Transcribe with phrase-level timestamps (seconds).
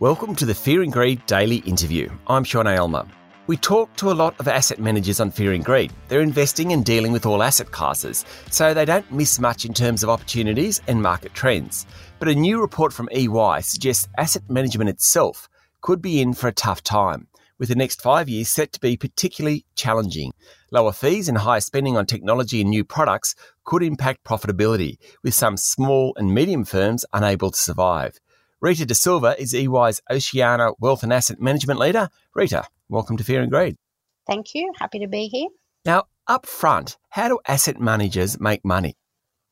[0.00, 2.10] Welcome to the Fear and Greed Daily Interview.
[2.26, 3.06] I'm Sean Aylmer.
[3.46, 5.92] We talk to a lot of asset managers on Fear and Greed.
[6.08, 10.02] They're investing and dealing with all asset classes, so they don't miss much in terms
[10.02, 11.86] of opportunities and market trends.
[12.18, 15.48] But a new report from EY suggests asset management itself
[15.80, 17.28] could be in for a tough time,
[17.60, 20.32] with the next five years set to be particularly challenging.
[20.72, 25.56] Lower fees and higher spending on technology and new products could impact profitability, with some
[25.56, 28.18] small and medium firms unable to survive.
[28.60, 32.08] Rita Da Silva is EY's Oceania Wealth and Asset Management Leader.
[32.34, 33.76] Rita, welcome to Fear and Greed.
[34.26, 34.72] Thank you.
[34.78, 35.48] Happy to be here.
[35.84, 38.96] Now, up front, how do asset managers make money?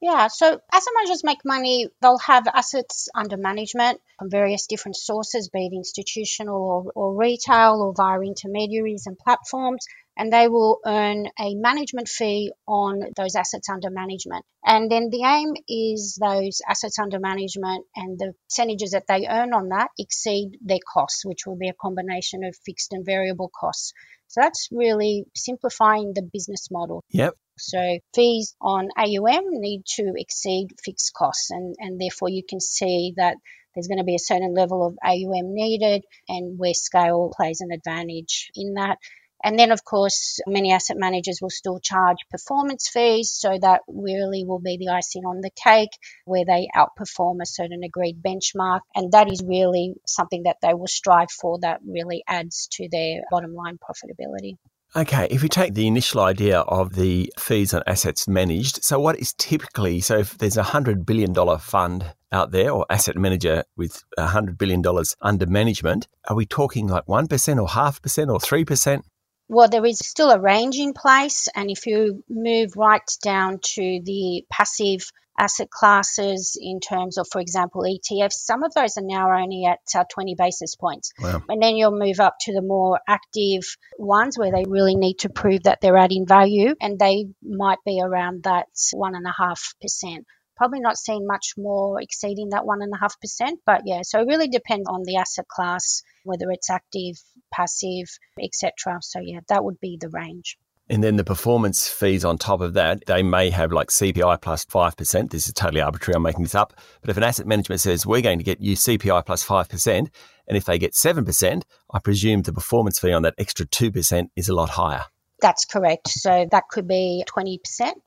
[0.00, 1.88] Yeah, so asset managers make money.
[2.02, 7.80] They'll have assets under management from various different sources, be it institutional or, or retail
[7.82, 9.86] or via intermediaries and platforms
[10.18, 14.44] and they will earn a management fee on those assets under management.
[14.64, 19.54] And then the aim is those assets under management and the percentages that they earn
[19.54, 23.92] on that exceed their costs, which will be a combination of fixed and variable costs.
[24.26, 27.04] So that's really simplifying the business model.
[27.10, 27.34] Yep.
[27.58, 33.14] So fees on AUM need to exceed fixed costs, and, and therefore you can see
[33.16, 33.36] that
[33.74, 37.70] there's going to be a certain level of AUM needed, and where scale plays an
[37.72, 38.98] advantage in that.
[39.42, 43.32] And then, of course, many asset managers will still charge performance fees.
[43.38, 45.90] So that really will be the icing on the cake
[46.24, 48.80] where they outperform a certain agreed benchmark.
[48.94, 53.22] And that is really something that they will strive for that really adds to their
[53.30, 54.56] bottom line profitability.
[54.96, 59.18] Okay, if we take the initial idea of the fees on assets managed, so what
[59.18, 64.02] is typically, so if there's a $100 billion fund out there or asset manager with
[64.18, 64.82] $100 billion
[65.20, 69.02] under management, are we talking like 1% or half percent or 3%?
[69.48, 71.48] Well, there is still a range in place.
[71.54, 77.40] And if you move right down to the passive asset classes in terms of, for
[77.40, 81.12] example, ETFs, some of those are now only at uh, 20 basis points.
[81.20, 81.42] Wow.
[81.48, 85.28] And then you'll move up to the more active ones where they really need to
[85.28, 90.24] prove that they're adding value and they might be around that 1.5%
[90.58, 93.52] probably not seeing much more exceeding that 1.5%.
[93.64, 97.14] But yeah, so it really depends on the asset class, whether it's active,
[97.52, 98.08] passive,
[98.42, 98.98] etc.
[99.00, 100.58] So yeah, that would be the range.
[100.90, 104.64] And then the performance fees on top of that, they may have like CPI plus
[104.64, 105.30] 5%.
[105.30, 106.16] This is totally arbitrary.
[106.16, 106.72] I'm making this up.
[107.02, 110.56] But if an asset management says, we're going to get you CPI plus 5%, and
[110.56, 114.54] if they get 7%, I presume the performance fee on that extra 2% is a
[114.54, 115.04] lot higher.
[115.40, 116.08] That's correct.
[116.08, 117.58] So that could be 20%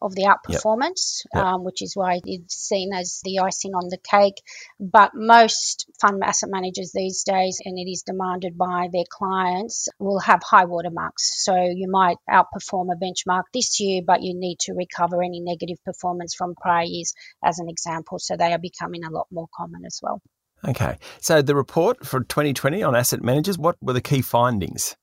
[0.00, 1.34] of the outperformance, yep.
[1.34, 1.44] Yep.
[1.44, 4.42] Um, which is why it's seen as the icing on the cake.
[4.80, 10.20] But most fund asset managers these days, and it is demanded by their clients, will
[10.20, 11.44] have high watermarks.
[11.44, 15.82] So you might outperform a benchmark this year, but you need to recover any negative
[15.84, 17.12] performance from prior years,
[17.44, 18.18] as an example.
[18.18, 20.22] So they are becoming a lot more common as well.
[20.66, 20.96] Okay.
[21.20, 24.96] So the report for 2020 on asset managers, what were the key findings?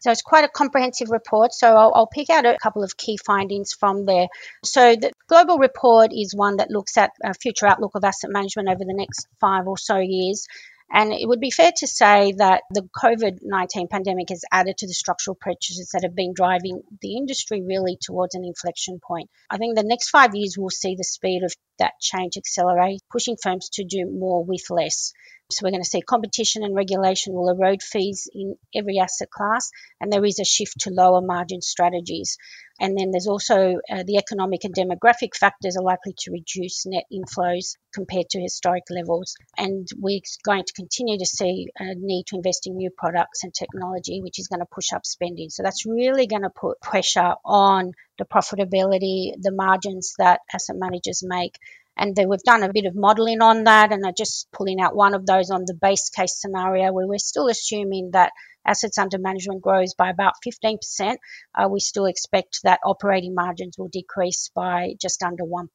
[0.00, 1.52] So it's quite a comprehensive report.
[1.52, 4.26] So I'll, I'll, pick out a couple of key findings from there.
[4.64, 8.68] So the global report is one that looks at a future outlook of asset management
[8.68, 10.46] over the next five or so years.
[10.92, 14.88] And it would be fair to say that the COVID 19 pandemic has added to
[14.88, 19.30] the structural pressures that have been driving the industry really towards an inflection point.
[19.48, 23.36] I think the next five years will see the speed of that change accelerate, pushing
[23.40, 25.12] firms to do more with less.
[25.52, 29.70] So we're going to see competition and regulation will erode fees in every asset class,
[30.00, 32.36] and there is a shift to lower margin strategies.
[32.80, 37.04] And then there's also uh, the economic and demographic factors are likely to reduce net
[37.12, 39.34] inflows compared to historic levels.
[39.58, 43.52] And we're going to continue to see a need to invest in new products and
[43.52, 45.50] technology, which is going to push up spending.
[45.50, 51.22] So that's really going to put pressure on the profitability, the margins that asset managers
[51.22, 51.56] make.
[52.00, 54.96] And then we've done a bit of modeling on that, and I'm just pulling out
[54.96, 58.32] one of those on the base case scenario where we're still assuming that
[58.66, 61.16] assets under management grows by about 15%.
[61.54, 65.66] Uh, we still expect that operating margins will decrease by just under 1%.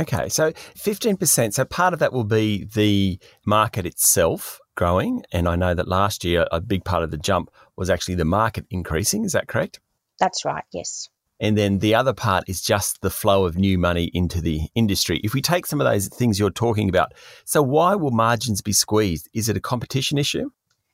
[0.00, 1.52] Okay, so 15%.
[1.52, 5.22] So part of that will be the market itself growing.
[5.32, 8.24] And I know that last year, a big part of the jump was actually the
[8.24, 9.24] market increasing.
[9.24, 9.78] Is that correct?
[10.18, 11.08] That's right, yes.
[11.42, 15.20] And then the other part is just the flow of new money into the industry.
[15.24, 18.72] If we take some of those things you're talking about, so why will margins be
[18.72, 19.28] squeezed?
[19.34, 20.50] Is it a competition issue?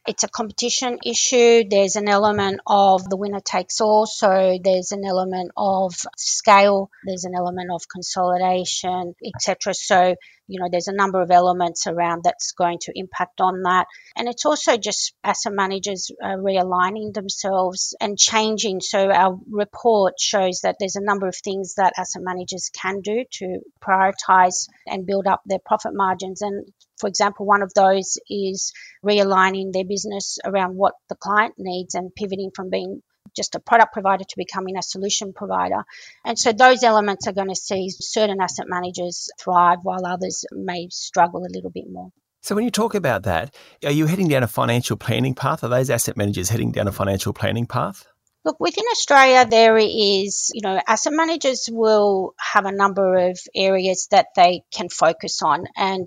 [0.07, 1.65] It's a competition issue.
[1.69, 4.07] There's an element of the winner takes all.
[4.07, 6.89] So there's an element of scale.
[7.05, 9.75] There's an element of consolidation, etc.
[9.75, 10.15] So
[10.49, 13.87] you know, there's a number of elements around that's going to impact on that.
[14.17, 18.81] And it's also just asset managers uh, realigning themselves and changing.
[18.81, 23.25] So our report shows that there's a number of things that asset managers can do
[23.35, 26.41] to prioritize and build up their profit margins.
[26.41, 26.67] And
[26.99, 28.73] for example, one of those is
[29.05, 33.03] realigning their business around what the client needs and pivoting from being
[33.37, 35.85] just a product provider to becoming a solution provider.
[36.25, 40.89] And so those elements are going to see certain asset managers thrive while others may
[40.91, 42.11] struggle a little bit more.
[42.41, 43.55] So, when you talk about that,
[43.85, 45.65] are you heading down a financial planning path?
[45.65, 48.07] Are those asset managers heading down a financial planning path?
[48.45, 54.07] Look, within Australia, there is, you know, asset managers will have a number of areas
[54.13, 55.67] that they can focus on.
[55.77, 56.07] And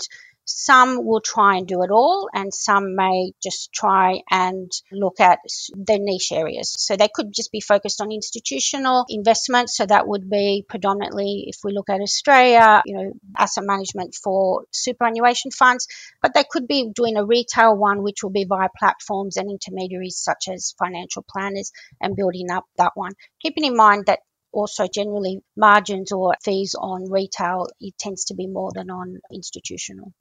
[0.57, 5.39] some will try and do it all, and some may just try and look at
[5.75, 6.75] their niche areas.
[6.77, 9.75] So they could just be focused on institutional investments.
[9.77, 14.65] So that would be predominantly, if we look at Australia, you know, asset management for
[14.71, 15.87] superannuation funds,
[16.21, 20.17] but they could be doing a retail one, which will be via platforms and intermediaries
[20.17, 23.13] such as financial planners and building up that one.
[23.41, 24.19] Keeping in mind that
[24.53, 30.11] also generally margins or fees on retail it tends to be more than on institutional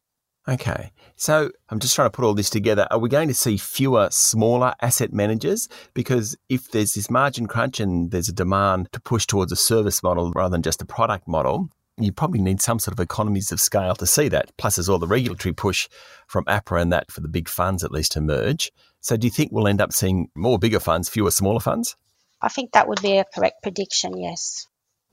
[0.49, 0.91] Okay.
[1.17, 2.87] So I'm just trying to put all this together.
[2.91, 5.69] Are we going to see fewer smaller asset managers?
[5.95, 10.03] Because if there's this margin crunch and there's a demand to push towards a service
[10.03, 13.61] model rather than just a product model, you probably need some sort of economies of
[13.61, 14.51] scale to see that.
[14.57, 15.89] Plus, there's all the regulatory push
[16.27, 18.73] from APRA and that for the big funds at least to merge.
[19.01, 21.97] So, do you think we'll end up seeing more bigger funds, fewer smaller funds?
[22.41, 24.67] I think that would be a correct prediction, yes.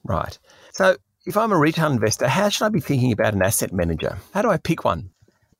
[0.04, 0.38] Right.
[0.72, 0.96] So,
[1.26, 4.18] if I'm a retail investor, how should I be thinking about an asset manager?
[4.34, 5.10] How do I pick one?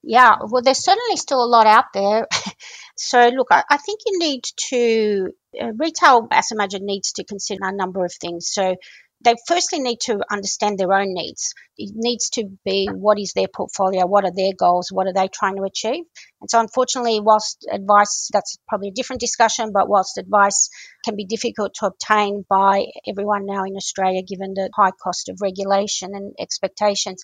[0.04, 2.28] Yeah, well, there's certainly still a lot out there.
[2.96, 5.30] so, look, I, I, think you need to,
[5.62, 8.50] uh, retail asset manager needs to consider a number of things.
[8.52, 8.76] So,
[9.24, 11.54] they firstly need to understand their own needs.
[11.78, 15.28] It needs to be what is their portfolio, what are their goals, what are they
[15.28, 16.04] trying to achieve.
[16.40, 20.70] And so, unfortunately, whilst advice, that's probably a different discussion, but whilst advice
[21.04, 25.40] can be difficult to obtain by everyone now in Australia, given the high cost of
[25.42, 27.24] regulation and expectations,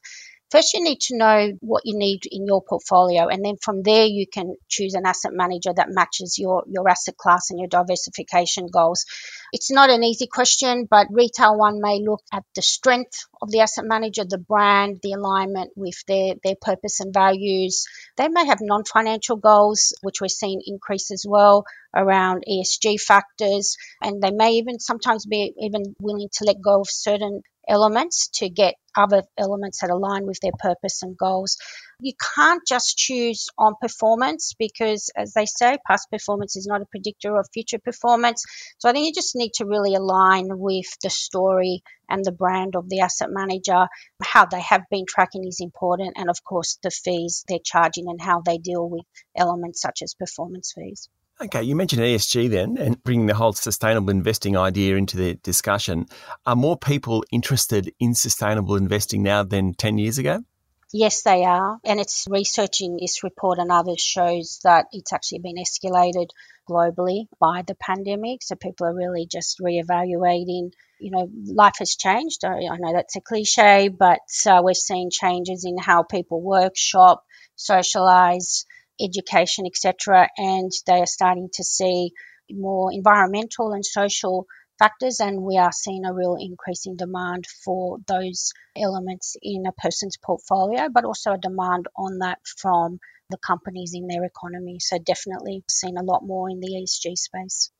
[0.54, 4.06] First, you need to know what you need in your portfolio, and then from there,
[4.06, 8.68] you can choose an asset manager that matches your, your asset class and your diversification
[8.68, 9.04] goals.
[9.52, 13.62] It's not an easy question, but retail one may look at the strength of the
[13.62, 17.86] asset manager, the brand, the alignment with their, their purpose and values.
[18.18, 21.66] They may have non financial goals, which we're seeing increase as well
[21.96, 26.92] around ESG factors, and they may even sometimes be even willing to let go of
[26.92, 27.42] certain
[27.74, 31.58] elements to get other elements that align with their purpose and goals.
[32.00, 36.86] You can't just choose on performance because, as they say, past performance is not a
[36.86, 38.44] predictor of future performance.
[38.78, 42.76] So I think you just need to really align with the story and the brand
[42.76, 43.88] of the asset manager.
[44.22, 48.22] How they have been tracking is important, and of course, the fees they're charging and
[48.22, 49.06] how they deal with
[49.36, 51.10] elements such as performance fees.
[51.44, 56.06] Okay, you mentioned ESG then and bringing the whole sustainable investing idea into the discussion.
[56.46, 60.46] Are more people interested in sustainable investing now than 10 years ago?
[60.94, 61.80] Yes, they are.
[61.84, 66.30] And it's researching this report and others shows that it's actually been escalated
[66.70, 68.42] globally by the pandemic.
[68.42, 70.72] So people are really just reevaluating.
[71.00, 72.46] You know, life has changed.
[72.46, 77.26] I, know that's a cliche, but uh, we're seeing changes in how people work, shop,
[77.56, 78.66] socialize
[79.02, 80.28] education, etc.
[80.38, 82.12] And they are starting to see
[82.50, 84.48] more environmental and social
[84.80, 89.72] factors, and we are seeing a real increase in demand for those elements in a
[89.72, 93.00] person's portfolio, but also a demand on that from
[93.30, 94.78] the companies in their economy.
[94.80, 97.72] So, definitely seen a lot more in the ESG space.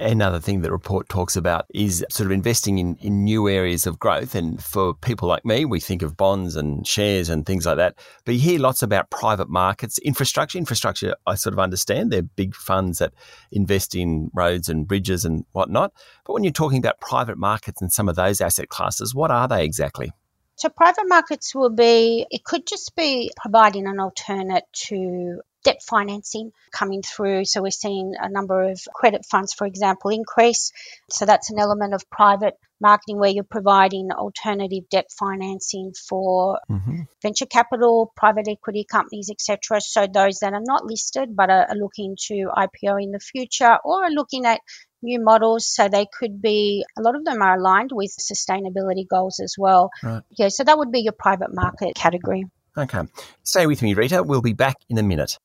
[0.00, 3.98] Another thing the report talks about is sort of investing in, in new areas of
[3.98, 4.34] growth.
[4.34, 7.96] And for people like me, we think of bonds and shares and things like that.
[8.24, 10.58] But you hear lots about private markets, infrastructure.
[10.58, 12.10] Infrastructure, I sort of understand.
[12.10, 13.12] They're big funds that
[13.52, 15.92] invest in roads and bridges and whatnot.
[16.24, 19.46] But when you're talking about private markets and some of those asset classes, what are
[19.46, 20.12] they exactly?
[20.56, 26.52] So, private markets will be, it could just be providing an alternate to debt financing
[26.72, 27.44] coming through.
[27.44, 30.72] So we're seeing a number of credit funds, for example, increase.
[31.10, 37.02] So that's an element of private marketing where you're providing alternative debt financing for mm-hmm.
[37.22, 39.80] venture capital, private equity companies, etc.
[39.80, 43.78] So those that are not listed but are, are looking to IPO in the future
[43.84, 44.60] or are looking at
[45.02, 45.66] new models.
[45.66, 49.90] So they could be, a lot of them are aligned with sustainability goals as well.
[50.02, 50.22] Right.
[50.36, 52.44] Yeah, so that would be your private market category.
[52.76, 53.02] Okay.
[53.42, 54.22] Stay with me, Rita.
[54.22, 55.38] We'll be back in a minute.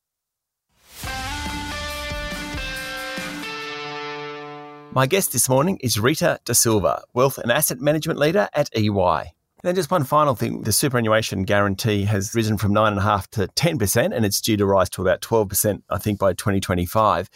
[4.98, 8.90] My guest this morning is Rita Da Silva, Wealth and Asset Management Leader at EY.
[8.90, 10.64] And then just one final thing.
[10.64, 15.04] The superannuation guarantee has risen from 9.5 to 10%, and it's due to rise to
[15.04, 17.30] about 12%, I think, by 2025.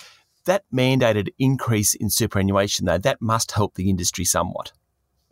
[0.46, 4.72] That mandated increase in superannuation, though, that must help the industry somewhat.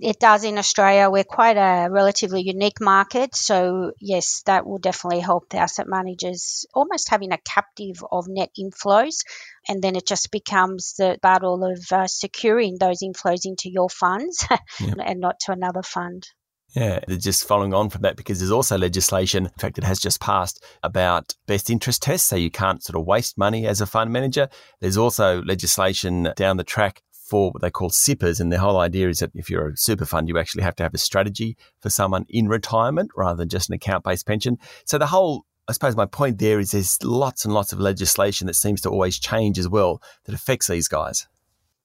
[0.02, 1.10] It does in Australia.
[1.10, 3.36] We're quite a relatively unique market.
[3.36, 8.50] So, yes, that will definitely help the asset managers almost having a captive of net
[8.58, 9.26] inflows.
[9.68, 14.48] And then it just becomes the battle of uh, securing those inflows into your funds
[14.80, 14.98] yep.
[15.04, 16.28] and not to another fund.
[16.76, 20.22] Yeah, just following on from that, because there's also legislation, in fact, it has just
[20.22, 22.28] passed about best interest tests.
[22.28, 24.50] So you can't sort of waste money as a fund manager.
[24.80, 28.40] There's also legislation down the track for what they call CIPRs.
[28.40, 30.84] And the whole idea is that if you're a super fund, you actually have to
[30.84, 34.58] have a strategy for someone in retirement rather than just an account based pension.
[34.86, 38.48] So the whole I suppose my point there is there's lots and lots of legislation
[38.48, 41.28] that seems to always change as well that affects these guys.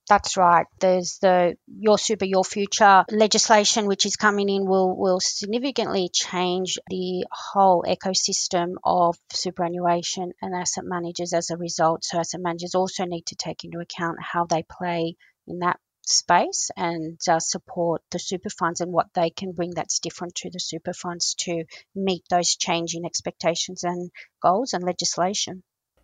[0.09, 0.67] That's right.
[0.81, 6.79] There's the Your Super, Your Future legislation, which is coming in, will, will significantly change
[6.89, 12.05] the whole ecosystem of superannuation and asset managers as a result.
[12.05, 16.71] So, asset managers also need to take into account how they play in that space
[16.77, 20.61] and uh, support the super funds and what they can bring that's different to the
[20.61, 24.11] super funds to meet those changing expectations and
[24.43, 25.63] goals and legislation.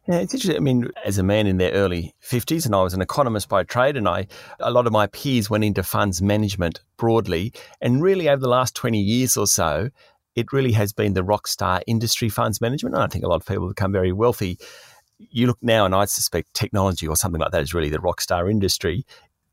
[0.09, 0.57] Yeah, it's interesting.
[0.57, 3.65] I mean, as a man in their early 50s, and I was an economist by
[3.65, 4.27] trade, and I,
[4.59, 7.53] a lot of my peers went into funds management broadly.
[7.81, 9.91] And really, over the last 20 years or so,
[10.35, 12.95] it really has been the rock star industry funds management.
[12.95, 14.59] And I think a lot of people become very wealthy.
[15.19, 18.23] You look now, and I suspect technology or something like that is really the rock
[18.23, 19.05] star industry.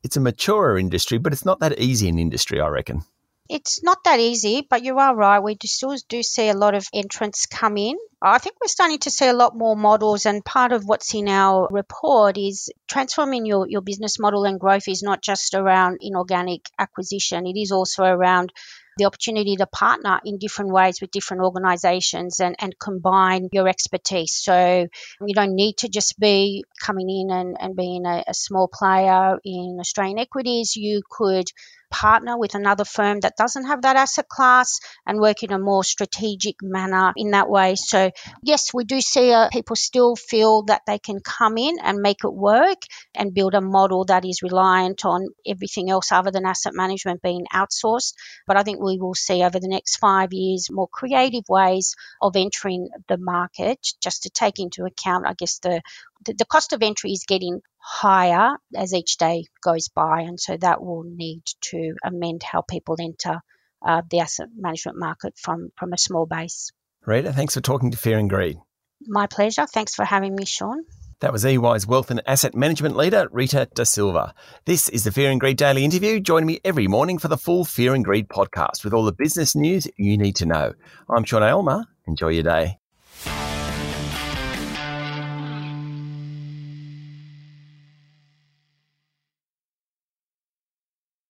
[0.03, 3.03] It's a maturer industry, but it's not that easy an industry, I reckon.
[3.49, 5.39] It's not that easy, but you are right.
[5.39, 7.95] We do still do see a lot of entrants come in.
[8.21, 11.29] I think we're starting to see a lot more models, and part of what's in
[11.29, 16.69] our report is transforming your, your business model and growth is not just around inorganic
[16.77, 18.51] acquisition, it is also around
[18.97, 24.33] the opportunity to partner in different ways with different organizations and, and combine your expertise.
[24.33, 24.87] So
[25.21, 29.37] you don't need to just be coming in and, and being a, a small player
[29.43, 30.75] in Australian equities.
[30.75, 31.49] You could
[31.89, 35.83] partner with another firm that doesn't have that asset class and work in a more
[35.83, 37.75] strategic manner in that way.
[37.75, 38.11] So,
[38.43, 42.23] yes, we do see uh, people still feel that they can come in and make
[42.23, 42.79] it work
[43.15, 47.45] and build a model that is reliant on everything else other than asset management being
[47.53, 48.13] outsourced.
[48.45, 52.35] But I think we will see over the next five years more creative ways of
[52.35, 55.81] entering the market just to take into account, I guess, the the,
[56.25, 60.83] the cost of entry is getting higher as each day goes by, and so that
[60.83, 63.41] will need to amend how people enter
[63.85, 66.71] uh, the asset management market from from a small base.
[67.05, 68.57] Rita, thanks for talking to Fear and Greed.
[69.01, 69.65] My pleasure.
[69.65, 70.83] Thanks for having me, Sean.
[71.19, 74.35] That was EY's Wealth and Asset Management leader, Rita Da Silva.
[74.65, 76.19] This is the Fear and Greed Daily Interview.
[76.19, 79.55] Join me every morning for the full Fear and Greed podcast with all the business
[79.55, 80.73] news you need to know.
[81.09, 81.85] I'm Sean Aylmer.
[82.07, 82.77] Enjoy your day.